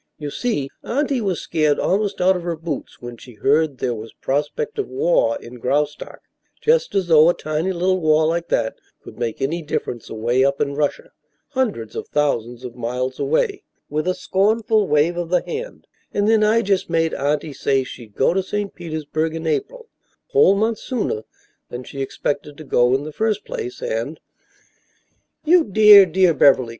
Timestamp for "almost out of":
1.77-2.41